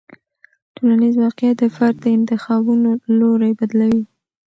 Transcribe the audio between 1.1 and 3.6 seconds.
واقیعت د فرد د انتخابونو لوری